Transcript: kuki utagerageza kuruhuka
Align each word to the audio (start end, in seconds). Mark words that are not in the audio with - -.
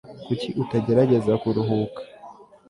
kuki 0.25 0.47
utagerageza 0.61 1.31
kuruhuka 1.41 2.01